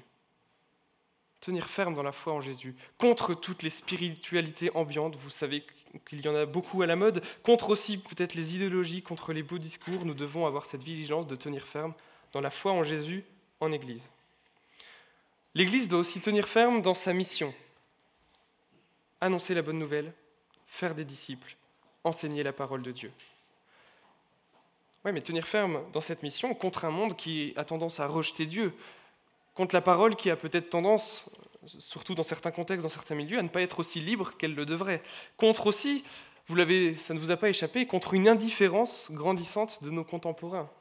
[1.40, 2.76] Tenir ferme dans la foi en Jésus.
[2.98, 5.64] Contre toutes les spiritualités ambiantes, vous savez
[6.06, 7.24] qu'il y en a beaucoup à la mode.
[7.44, 11.38] Contre aussi peut-être les idéologies, contre les beaux discours, nous devons avoir cette vigilance de
[11.38, 11.94] tenir ferme
[12.34, 13.24] dans la foi en Jésus
[13.62, 14.06] en Église.
[15.54, 17.56] L'Église doit aussi tenir ferme dans sa mission.
[19.22, 20.12] Annoncer la bonne nouvelle,
[20.68, 21.56] faire des disciples,
[22.04, 23.14] enseigner la parole de Dieu.
[25.06, 28.48] Oui, mais tenir ferme dans cette mission contre un monde qui a tendance à rejeter
[28.48, 28.74] Dieu,
[29.54, 31.30] contre la parole qui a peut-être tendance,
[31.68, 34.65] surtout dans certains contextes, dans certains milieux, à ne pas être aussi libre qu'elle le
[34.65, 35.04] devrait,
[35.38, 36.04] contre aussi,
[36.48, 40.72] vous l'avez, ça ne vous a pas échappé, contre une indifférence grandissante de nos contemporains,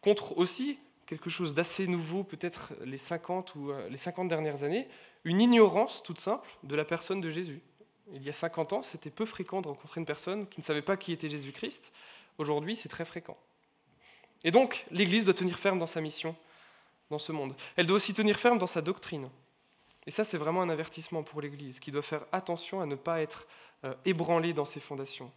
[0.00, 4.88] contre aussi quelque chose d'assez nouveau, peut-être les 50 ou euh, les 50 dernières années,
[5.24, 7.60] une ignorance toute simple de la personne de Jésus.
[8.14, 10.80] Il y a 50 ans, c'était peu fréquent de rencontrer une personne qui ne savait
[10.80, 11.92] pas qui était Jésus-Christ.
[12.38, 13.36] Aujourd'hui, c'est très fréquent.
[14.42, 16.36] Et donc, l'Église doit tenir ferme dans sa mission,
[17.10, 17.54] dans ce monde.
[17.76, 19.28] Elle doit aussi tenir ferme dans sa doctrine.
[20.06, 23.22] Et ça, c'est vraiment un avertissement pour l'Église, qui doit faire attention à ne pas
[23.22, 23.46] être
[23.84, 25.32] euh, ébranlée dans ses fondations.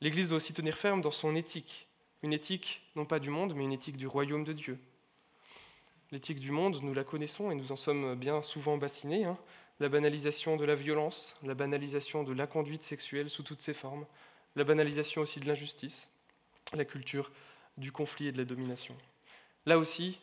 [0.00, 1.86] L'Église doit aussi tenir ferme dans son éthique.
[2.22, 4.78] Une éthique, non pas du monde, mais une éthique du royaume de Dieu.
[6.10, 9.24] L'éthique du monde, nous la connaissons et nous en sommes bien souvent bassinés.
[9.24, 9.36] Hein.
[9.80, 14.06] La banalisation de la violence, la banalisation de la conduite sexuelle sous toutes ses formes,
[14.56, 16.08] la banalisation aussi de l'injustice,
[16.72, 17.30] la culture
[17.76, 18.96] du conflit et de la domination.
[19.66, 20.18] Là aussi,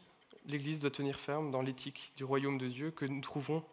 [0.46, 3.64] l'Église doit tenir ferme dans l'éthique du royaume de Dieu que nous trouvons,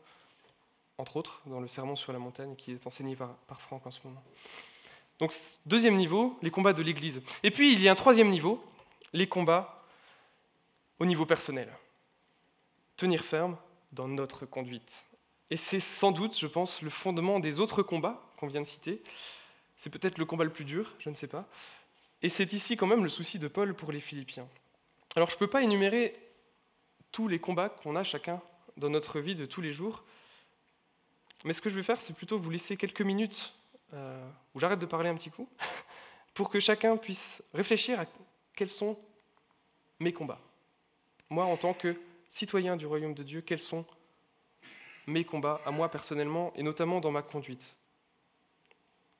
[0.99, 4.01] entre autres, dans le Sermon sur la montagne qui est enseigné par, Franck en ce
[4.05, 4.23] moment.
[5.19, 5.35] Donc,
[5.67, 7.23] deuxième niveau, les combats de l'Église.
[7.43, 8.63] Et puis, il y a un troisième niveau,
[9.13, 9.85] les combats
[10.99, 11.69] au niveau personnel.
[12.97, 13.57] Tenir ferme
[13.93, 15.05] dans notre conduite.
[15.51, 19.03] Et c'est sans doute, je pense, le fondement des autres combats qu'on vient de citer,
[19.79, 21.47] c'est peut-être le combat le plus dur, je ne sais pas.
[22.21, 24.49] Et c'est ici quand même le souci de Paul pour les Philippiens.
[25.17, 26.15] Alors je ne peux pas énumérer
[27.13, 28.43] tous les combats qu'on a chacun
[28.77, 30.05] dans notre vie de tous les jours,
[31.45, 33.55] mais ce que je vais faire, c'est plutôt vous laisser quelques minutes
[33.95, 35.49] euh, où j'arrête de parler un petit coup,
[36.35, 38.07] pour que chacun puisse réfléchir à
[38.55, 38.99] quels sont
[40.01, 40.41] mes combats.
[41.31, 41.97] Moi, en tant que
[42.29, 43.87] citoyen du royaume de Dieu, quels sont
[45.07, 47.78] mes combats à moi personnellement, et notamment dans ma conduite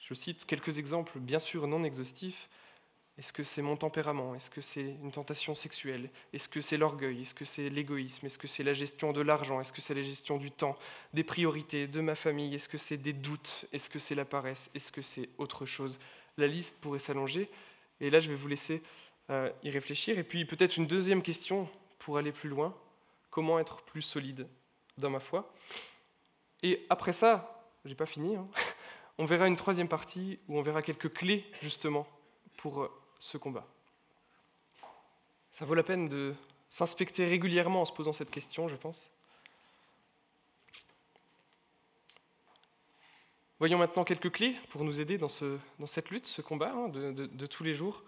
[0.09, 2.49] je cite quelques exemples, bien sûr non exhaustifs,
[3.19, 4.37] Est-ce que c'est mon tempérament?
[4.37, 6.09] Est-ce que c'est une tentation sexuelle?
[6.33, 7.23] Est-ce que c'est l'orgueil?
[7.23, 8.27] Est-ce que c'est l'égoïsme?
[8.27, 9.61] Est-ce que c'est la gestion de l'argent?
[9.61, 10.79] Est-ce que c'est la gestion du temps,
[11.15, 12.55] des priorités, de ma famille?
[12.55, 13.67] Est-ce que c'est des doutes?
[13.73, 14.71] Est-ce que c'est la paresse?
[14.73, 15.99] Est-ce que c'est autre chose?
[16.37, 17.51] La liste pourrait s'allonger.
[18.01, 18.83] Et là, je vais vous laisser
[19.31, 20.17] euh, y réfléchir.
[20.17, 21.69] Et puis peut-être une deuxième question
[21.99, 22.73] pour aller plus loin.
[23.31, 24.47] Comment être plus solide
[24.97, 25.53] dans ma foi?
[26.63, 28.37] Et après ça, j'ai pas fini.
[28.37, 28.47] Hein,
[29.19, 32.07] on verra une troisième partie où on verra quelques clés justement
[32.57, 33.67] pour euh, ce combat.
[35.53, 36.35] Ça vaut la peine de
[36.69, 39.11] s'inspecter régulièrement en se posant cette question, je pense.
[43.59, 46.89] Voyons maintenant quelques clés pour nous aider dans, ce, dans cette lutte, ce combat hein,
[46.89, 48.05] de, tous les jours.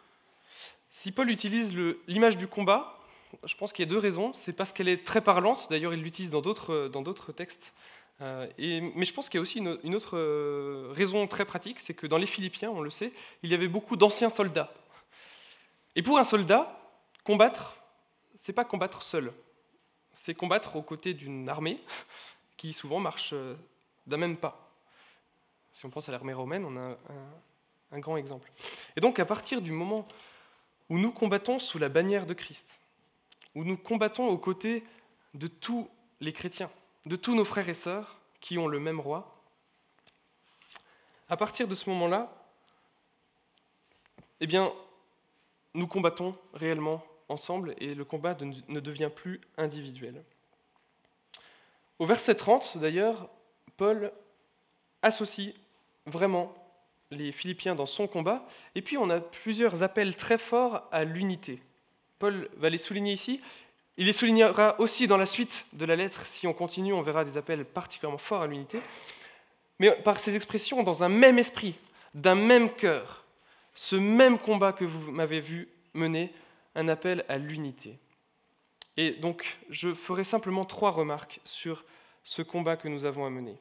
[0.90, 1.74] Si Paul utilise
[2.06, 3.00] l'image du combat,
[3.44, 4.32] je pense qu'il y a deux raisons.
[4.32, 7.74] C'est parce qu'elle est très parlante, d'ailleurs il l'utilise dans d'autres textes.
[8.22, 11.80] Euh, et, mais je pense qu'il y a aussi une, autre euh, raison très pratique,
[11.80, 14.72] c'est que dans les Philippiens, on le sait, il y avait beaucoup d'anciens soldats.
[15.96, 16.78] Et pour un soldat,
[17.24, 17.76] combattre,
[18.36, 19.32] c'est pas combattre seul,
[20.12, 21.78] c'est combattre aux côtés d'une armée
[22.56, 23.54] qui souvent marche euh,
[24.06, 24.70] d'un même pas.
[25.72, 26.96] Si on pense à l'armée romaine, on a
[27.92, 28.52] un, grand exemple.
[28.96, 30.06] Et donc à partir du moment
[30.90, 32.80] où nous combattons sous la bannière de Christ,
[33.54, 34.82] où nous combattons aux côtés
[35.32, 35.88] de tous
[36.20, 36.70] les chrétiens,
[37.06, 39.36] de tous nos frères et sœurs qui ont le même roi,
[41.28, 42.32] à partir de ce moment-là,
[44.40, 44.72] eh bien,
[45.74, 48.36] nous combattons réellement ensemble et le combat
[48.68, 50.24] ne devient plus individuel.
[51.98, 53.28] Au verset 30, d'ailleurs,
[53.76, 54.10] Paul
[55.02, 55.54] associe
[56.06, 56.50] vraiment
[57.10, 61.62] les Philippiens dans son combat, et puis on a plusieurs appels très forts à l'unité.
[62.18, 63.40] Paul va les souligner ici,
[64.00, 67.22] il les soulignera aussi dans la suite de la lettre, si on continue, on verra
[67.22, 68.80] des appels particulièrement forts à l'unité,
[69.78, 71.74] mais par ces expressions, dans un même esprit,
[72.14, 73.24] d'un même cœur,
[73.74, 76.32] ce même combat que vous m'avez vu mener,
[76.74, 77.98] un appel à l'unité.
[78.96, 81.84] Et donc, je ferai simplement trois remarques sur
[82.24, 83.58] ce combat que nous avons à mener.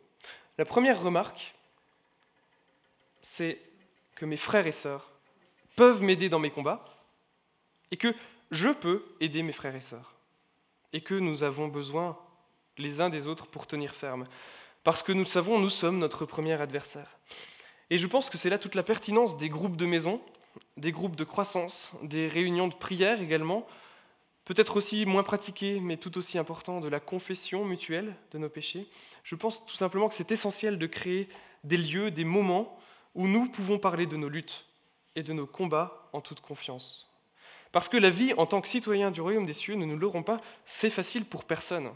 [0.58, 1.54] La première remarque,
[3.22, 3.60] c'est
[4.16, 5.12] que mes frères et sœurs
[5.76, 6.86] peuvent m'aider dans mes combats
[7.92, 8.16] et que
[8.52, 10.16] je peux aider mes frères et sœurs
[10.94, 12.18] et que nous avons besoin
[12.78, 14.28] les uns des autres pour tenir ferme.
[14.84, 17.20] Parce que nous le savons, nous sommes notre premier adversaire.
[17.90, 20.22] Et je pense que c'est là toute la pertinence des groupes de maison,
[20.78, 23.68] des groupes de croissance, des réunions de prière également,
[24.46, 28.88] peut-être aussi moins pratiquées, mais tout aussi important, de la confession mutuelle de nos péchés.
[29.24, 31.28] Je pense tout simplement que c'est essentiel de créer
[31.64, 32.80] des lieux, des moments
[33.16, 34.66] où nous pouvons parler de nos luttes
[35.16, 37.19] et de nos combats en toute confiance.
[37.72, 40.24] Parce que la vie en tant que citoyen du royaume des cieux, nous ne l'aurons
[40.24, 41.92] pas, c'est facile pour personne.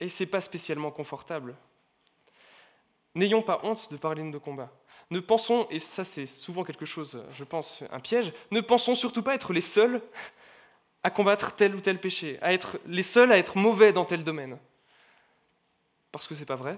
[0.00, 1.56] Et c'est pas spécialement confortable.
[3.14, 4.70] N'ayons pas honte de parler de nos combats.
[5.10, 9.22] Ne pensons, et ça c'est souvent quelque chose, je pense, un piège, ne pensons surtout
[9.22, 10.02] pas être les seuls
[11.02, 14.22] à combattre tel ou tel péché, à être les seuls à être mauvais dans tel
[14.22, 14.58] domaine.
[16.12, 16.76] Parce que c'est pas vrai,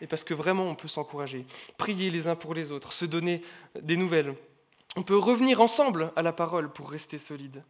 [0.00, 1.44] et parce que vraiment on peut s'encourager,
[1.76, 3.42] prier les uns pour les autres, se donner
[3.78, 4.34] des nouvelles.
[4.96, 7.62] On peut revenir ensemble à la parole pour rester solide,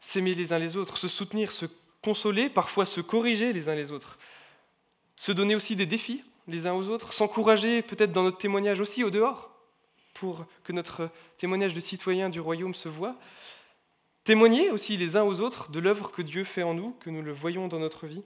[0.00, 1.66] s'aimer les uns les autres, se soutenir, se
[2.02, 4.18] consoler, parfois se corriger les uns les autres,
[5.16, 9.04] se donner aussi des défis les uns aux autres, s'encourager peut-être dans notre témoignage aussi
[9.04, 9.50] au dehors,
[10.14, 13.16] pour que notre témoignage de citoyen du royaume se voit.
[14.24, 17.22] Témoigner aussi les uns aux autres de l'œuvre que Dieu fait en nous, que nous
[17.22, 18.22] le voyons dans notre vie.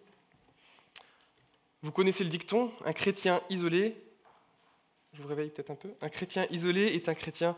[1.83, 3.97] Vous connaissez le dicton, un chrétien isolé,
[5.13, 7.57] je vous réveille peut-être un peu, un chrétien isolé est un chrétien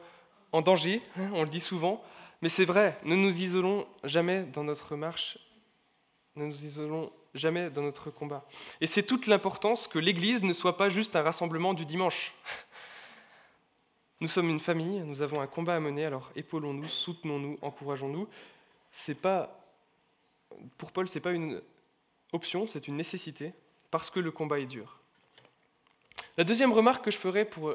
[0.53, 2.03] en danger, hein, on le dit souvent,
[2.43, 5.39] mais c'est vrai, ne nous isolons jamais dans notre marche,
[6.37, 8.45] ne nous isolons jamais dans notre combat.
[8.81, 12.33] Et c'est toute l'importance que l'Église ne soit pas juste un rassemblement du dimanche.
[14.21, 18.27] Nous sommes une famille, nous avons un combat à mener, alors épaulons-nous, soutenons-nous, encourageons-nous.
[18.91, 19.63] C'est pas,
[20.79, 21.61] pour Paul, ce n'est pas une
[22.33, 23.53] option, c'est une nécessité,
[23.91, 25.01] parce que le combat est dur.
[26.39, 27.75] La deuxième remarque que je ferai pour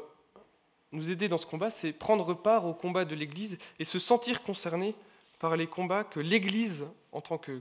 [0.92, 4.42] nous aider dans ce combat, c'est prendre part au combat de l'Église et se sentir
[4.42, 4.94] concerné
[5.38, 7.60] par les combats que l'Église, en tant que,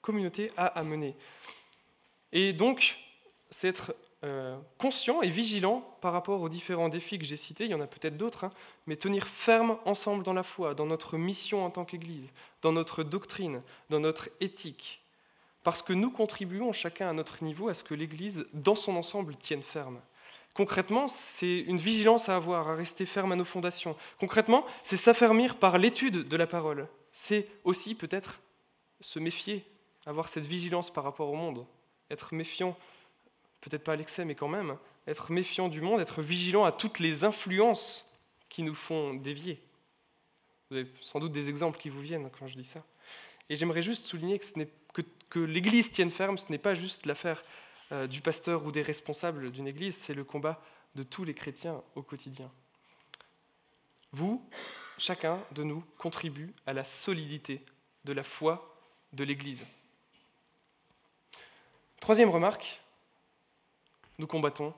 [0.00, 1.16] communauté a à mener.
[2.32, 2.96] Et donc,
[3.50, 7.70] c'est être euh, conscient et vigilant par rapport aux différents défis que j'ai cités, il
[7.70, 8.52] y en a peut-être d'autres, hein,
[8.86, 12.30] mais tenir ferme ensemble dans la foi, dans notre mission en tant qu'Église,
[12.62, 15.02] dans notre doctrine, dans notre éthique,
[15.64, 19.34] parce que nous contribuons chacun à notre niveau à ce que l'Église, dans son ensemble,
[19.36, 20.00] tienne ferme.
[20.56, 23.94] Concrètement, c'est une vigilance à avoir, à rester ferme à nos fondations.
[24.18, 26.88] Concrètement, c'est s'affermir par l'étude de la parole.
[27.12, 28.40] C'est aussi peut-être
[29.02, 29.66] se méfier
[30.06, 31.66] avoir cette vigilance par rapport au monde,
[32.10, 32.74] être méfiant,
[33.60, 37.00] peut-être pas à l'excès, mais quand même, être méfiant du monde, être vigilant à toutes
[37.00, 39.60] les influences qui nous font dévier.
[40.70, 42.82] Vous avez sans doute des exemples qui vous viennent quand je dis ça.
[43.50, 44.40] Et j'aimerais juste souligner
[45.28, 47.44] que, l'Église tienne ferme, ce n'est pas juste l'affaire
[47.92, 50.60] euh, du pasteur ou des responsables d'une Église, c'est le combat
[50.94, 52.50] de tous les chrétiens au quotidien.
[54.12, 54.42] Vous,
[54.98, 57.64] chacun de nous, contribue à la solidité
[58.04, 58.76] de la foi
[59.12, 59.66] de l'Église.
[62.00, 62.80] Troisième remarque,
[64.18, 64.72] nous combattons,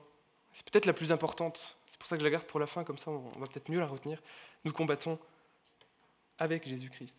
[0.53, 2.83] c'est peut-être la plus importante, c'est pour ça que je la garde pour la fin,
[2.83, 4.21] comme ça on va peut-être mieux la retenir,
[4.65, 5.17] nous combattons
[6.37, 7.17] avec Jésus-Christ.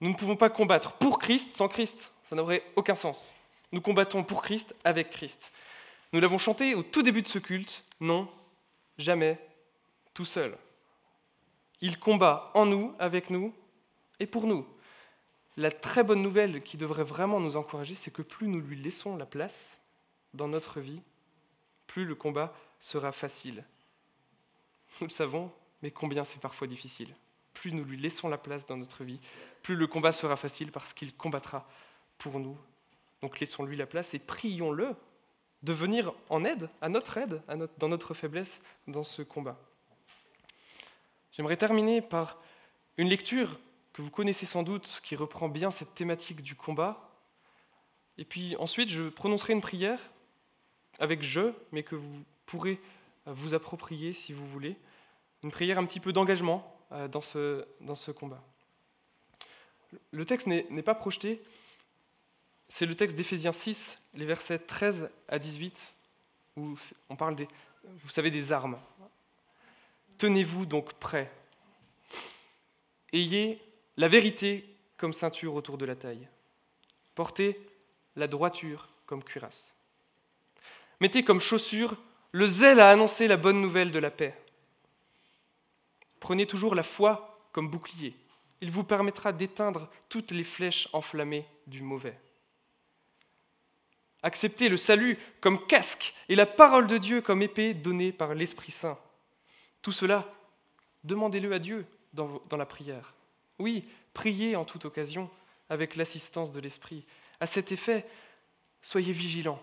[0.00, 3.34] Nous ne pouvons pas combattre pour Christ sans Christ, ça n'aurait aucun sens.
[3.72, 5.52] Nous combattons pour Christ avec Christ.
[6.12, 8.28] Nous l'avons chanté au tout début de ce culte, non,
[8.98, 9.38] jamais,
[10.14, 10.56] tout seul.
[11.80, 13.54] Il combat en nous, avec nous
[14.18, 14.66] et pour nous.
[15.56, 19.16] La très bonne nouvelle qui devrait vraiment nous encourager, c'est que plus nous lui laissons
[19.16, 19.78] la place
[20.34, 21.02] dans notre vie,
[21.86, 23.64] plus le combat sera facile.
[25.00, 25.50] Nous le savons,
[25.82, 27.14] mais combien c'est parfois difficile.
[27.54, 29.20] Plus nous lui laissons la place dans notre vie,
[29.62, 31.68] plus le combat sera facile parce qu'il combattra
[32.18, 32.56] pour nous.
[33.22, 34.94] Donc laissons-lui la place et prions-le
[35.62, 37.42] de venir en aide, à notre aide,
[37.78, 39.58] dans notre faiblesse, dans ce combat.
[41.32, 42.38] J'aimerais terminer par
[42.96, 43.58] une lecture
[43.92, 47.10] que vous connaissez sans doute, qui reprend bien cette thématique du combat.
[48.16, 50.00] Et puis ensuite, je prononcerai une prière
[50.98, 52.78] avec je, mais que vous pourrez
[53.26, 54.76] vous approprier si vous voulez.
[55.42, 58.42] Une prière un petit peu d'engagement euh, dans ce, dans ce combat.
[60.12, 61.42] Le texte n'est pas projeté,
[62.70, 65.92] c'est le texte d'Éphésiens 6, les versets 13 à 18,
[66.56, 66.78] où
[67.08, 67.48] on parle des,
[67.84, 68.78] vous savez, des armes.
[70.18, 71.30] Tenez-vous donc prêts.
[73.12, 73.60] Ayez
[73.96, 74.64] la vérité
[74.96, 76.28] comme ceinture autour de la taille.
[77.16, 77.60] Portez
[78.14, 79.74] la droiture comme cuirasse.
[81.00, 81.96] Mettez comme chaussure
[82.30, 84.38] le zèle à annoncer la bonne nouvelle de la paix.
[86.20, 88.14] Prenez toujours la foi comme bouclier.
[88.60, 92.16] Il vous permettra d'éteindre toutes les flèches enflammées du mauvais.
[94.22, 98.72] Acceptez le salut comme casque et la parole de Dieu comme épée donnée par l'Esprit
[98.72, 98.98] Saint.
[99.80, 100.30] Tout cela,
[101.04, 103.14] demandez-le à Dieu dans, la prière.
[103.58, 105.30] Oui, priez en toute occasion
[105.70, 107.04] avec l'assistance de l'Esprit.
[107.40, 108.06] À cet effet,
[108.82, 109.62] soyez vigilants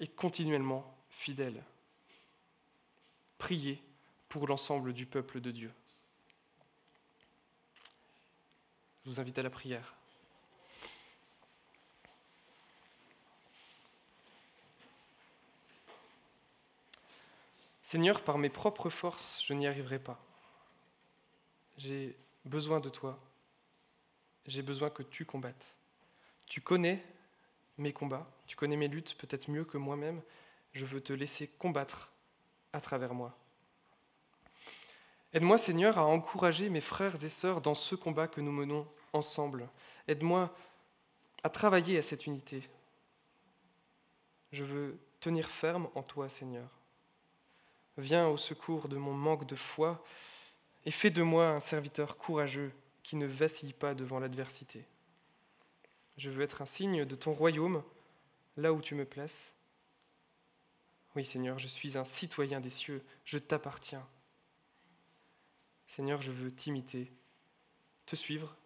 [0.00, 1.62] et continuellement fidèles.
[3.36, 3.82] Priez
[4.28, 5.72] pour l'ensemble du peuple de Dieu.
[9.04, 9.94] Je vous invite à la prière.
[17.92, 20.18] Seigneur, par mes propres forces, je n'y arriverai pas.
[21.76, 23.18] J'ai besoin de toi.
[24.46, 25.76] J'ai besoin que tu combattes.
[26.46, 27.04] Tu connais
[27.76, 30.22] mes combats, tu connais mes luttes peut-être mieux que moi-même.
[30.72, 32.08] Je veux te laisser combattre
[32.72, 33.36] à travers moi.
[35.34, 39.68] Aide-moi, Seigneur, à encourager mes frères et sœurs dans ce combat que nous menons ensemble.
[40.08, 40.50] Aide-moi
[41.42, 42.62] à travailler à cette unité.
[44.50, 46.70] Je veux tenir ferme en toi, Seigneur.
[47.98, 50.04] Viens au secours de mon manque de foi
[50.84, 54.86] et fais de moi un serviteur courageux qui ne vacille pas devant l'adversité.
[56.16, 57.82] Je veux être un signe de ton royaume
[58.56, 59.52] là où tu me places.
[61.14, 64.06] Oui Seigneur, je suis un citoyen des cieux, je t'appartiens.
[65.86, 67.12] Seigneur, je veux t'imiter,
[68.06, 68.56] te suivre,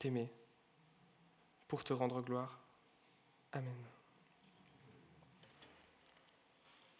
[0.00, 0.32] t'aimer,
[1.68, 2.58] pour te rendre gloire.
[3.52, 3.93] Amen.